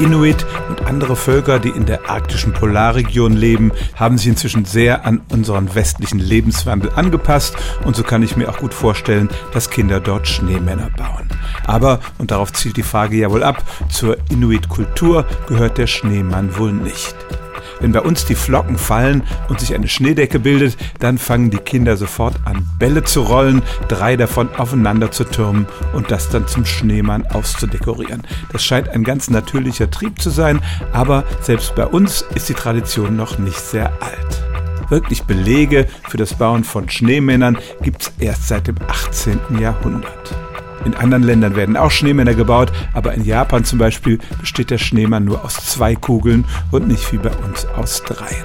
Inuit 0.00 0.44
und 0.68 0.86
andere 0.86 1.16
Völker, 1.16 1.58
die 1.58 1.68
in 1.68 1.86
der 1.86 2.10
arktischen 2.10 2.52
Polarregion 2.52 3.32
leben, 3.32 3.72
haben 3.94 4.18
sich 4.18 4.28
inzwischen 4.28 4.64
sehr 4.64 5.04
an 5.04 5.20
unseren 5.30 5.74
westlichen 5.74 6.18
Lebenswandel 6.18 6.90
angepasst 6.94 7.56
und 7.84 7.96
so 7.96 8.02
kann 8.02 8.22
ich 8.22 8.36
mir 8.36 8.48
auch 8.48 8.58
gut 8.58 8.74
vorstellen, 8.74 9.28
dass 9.52 9.70
Kinder 9.70 10.00
dort 10.00 10.26
Schneemänner 10.28 10.90
bauen. 10.96 11.28
Aber, 11.66 12.00
und 12.18 12.30
darauf 12.30 12.52
zielt 12.52 12.76
die 12.76 12.82
Frage 12.82 13.16
ja 13.16 13.30
wohl 13.30 13.42
ab, 13.42 13.62
zur 13.88 14.16
Inuit-Kultur 14.30 15.26
gehört 15.48 15.78
der 15.78 15.86
Schneemann 15.86 16.56
wohl 16.58 16.72
nicht. 16.72 17.14
Wenn 17.80 17.92
bei 17.92 18.00
uns 18.00 18.24
die 18.24 18.34
Flocken 18.34 18.78
fallen 18.78 19.22
und 19.48 19.60
sich 19.60 19.74
eine 19.74 19.88
Schneedecke 19.88 20.38
bildet, 20.38 20.76
dann 21.00 21.18
fangen 21.18 21.50
die 21.50 21.58
Kinder 21.58 21.96
sofort 21.96 22.34
an, 22.44 22.68
Bälle 22.78 23.04
zu 23.04 23.22
rollen, 23.22 23.62
drei 23.88 24.16
davon 24.16 24.48
aufeinander 24.56 25.10
zu 25.10 25.24
türmen 25.24 25.66
und 25.92 26.10
das 26.10 26.28
dann 26.28 26.46
zum 26.46 26.64
Schneemann 26.64 27.26
auszudekorieren. 27.26 28.22
Das 28.52 28.64
scheint 28.64 28.88
ein 28.88 29.04
ganz 29.04 29.30
natürlicher 29.30 29.90
Trieb 29.90 30.20
zu 30.20 30.30
sein, 30.30 30.60
aber 30.92 31.24
selbst 31.40 31.74
bei 31.74 31.86
uns 31.86 32.24
ist 32.34 32.48
die 32.48 32.54
Tradition 32.54 33.16
noch 33.16 33.38
nicht 33.38 33.58
sehr 33.58 33.92
alt. 34.00 34.44
Wirklich 34.90 35.22
Belege 35.24 35.86
für 36.08 36.18
das 36.18 36.34
Bauen 36.34 36.62
von 36.62 36.88
Schneemännern 36.88 37.58
gibt 37.82 38.02
es 38.02 38.12
erst 38.18 38.48
seit 38.48 38.66
dem 38.66 38.76
18. 38.86 39.38
Jahrhundert. 39.58 40.43
In 40.84 40.94
anderen 40.94 41.22
Ländern 41.22 41.56
werden 41.56 41.76
auch 41.76 41.90
Schneemänner 41.90 42.34
gebaut, 42.34 42.72
aber 42.92 43.14
in 43.14 43.24
Japan 43.24 43.64
zum 43.64 43.78
Beispiel 43.78 44.18
besteht 44.40 44.70
der 44.70 44.78
Schneemann 44.78 45.24
nur 45.24 45.44
aus 45.44 45.54
zwei 45.54 45.94
Kugeln 45.94 46.44
und 46.70 46.88
nicht 46.88 47.12
wie 47.12 47.18
bei 47.18 47.30
uns 47.46 47.66
aus 47.76 48.02
dreien. 48.02 48.44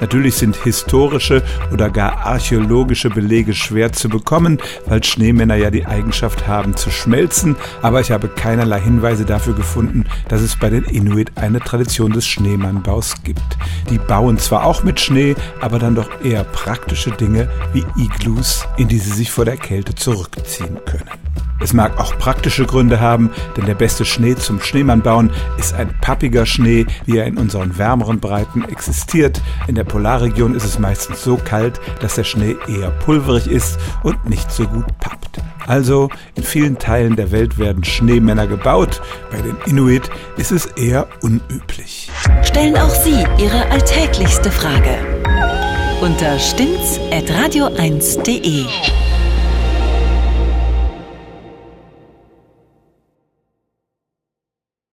Natürlich 0.00 0.36
sind 0.36 0.56
historische 0.56 1.42
oder 1.72 1.90
gar 1.90 2.26
archäologische 2.26 3.10
Belege 3.10 3.54
schwer 3.54 3.92
zu 3.92 4.08
bekommen, 4.08 4.58
weil 4.86 5.04
Schneemänner 5.04 5.56
ja 5.56 5.70
die 5.70 5.86
Eigenschaft 5.86 6.48
haben 6.48 6.74
zu 6.74 6.90
schmelzen, 6.90 7.56
aber 7.82 8.00
ich 8.00 8.10
habe 8.10 8.28
keinerlei 8.28 8.80
Hinweise 8.80 9.24
dafür 9.26 9.54
gefunden, 9.54 10.06
dass 10.28 10.40
es 10.40 10.56
bei 10.56 10.70
den 10.70 10.84
Inuit 10.84 11.32
eine 11.36 11.60
Tradition 11.60 12.12
des 12.12 12.26
Schneemannbaus 12.26 13.22
gibt. 13.22 13.58
Die 13.90 13.98
bauen 13.98 14.38
zwar 14.38 14.64
auch 14.64 14.82
mit 14.82 15.00
Schnee, 15.00 15.36
aber 15.60 15.78
dann 15.78 15.94
doch 15.94 16.08
eher 16.24 16.44
praktische 16.44 17.10
Dinge 17.10 17.50
wie 17.72 17.84
Iglus, 17.96 18.66
in 18.78 18.88
die 18.88 18.98
sie 18.98 19.12
sich 19.12 19.30
vor 19.30 19.44
der 19.44 19.58
Kälte 19.58 19.94
zurückziehen 19.94 20.78
können. 20.86 21.19
Es 21.60 21.72
mag 21.72 21.98
auch 21.98 22.16
praktische 22.18 22.64
Gründe 22.64 23.00
haben, 23.00 23.30
denn 23.56 23.66
der 23.66 23.74
beste 23.74 24.04
Schnee 24.04 24.34
zum 24.34 24.60
Schneemannbauen 24.60 25.30
ist 25.58 25.74
ein 25.74 25.94
pappiger 26.00 26.46
Schnee, 26.46 26.86
wie 27.04 27.18
er 27.18 27.26
in 27.26 27.36
unseren 27.36 27.76
wärmeren 27.78 28.20
Breiten 28.20 28.64
existiert. 28.64 29.40
In 29.66 29.74
der 29.74 29.84
Polarregion 29.84 30.54
ist 30.54 30.64
es 30.64 30.78
meistens 30.78 31.22
so 31.22 31.36
kalt, 31.36 31.80
dass 32.00 32.14
der 32.14 32.24
Schnee 32.24 32.56
eher 32.66 32.90
pulverig 32.90 33.46
ist 33.46 33.78
und 34.02 34.28
nicht 34.28 34.50
so 34.50 34.66
gut 34.66 34.86
pappt. 34.98 35.40
Also 35.66 36.08
in 36.34 36.42
vielen 36.42 36.78
Teilen 36.78 37.16
der 37.16 37.30
Welt 37.30 37.58
werden 37.58 37.84
Schneemänner 37.84 38.46
gebaut, 38.46 39.00
bei 39.30 39.40
den 39.40 39.56
Inuit 39.66 40.10
ist 40.36 40.52
es 40.52 40.66
eher 40.66 41.06
unüblich. 41.22 42.10
Stellen 42.42 42.76
auch 42.76 42.90
Sie 42.90 43.24
Ihre 43.38 43.70
alltäglichste 43.70 44.50
Frage 44.50 44.98
unter 46.00 46.38
stimmtz.radio1.de. 46.38 48.64